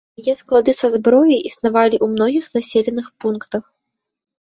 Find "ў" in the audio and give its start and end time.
2.01-2.05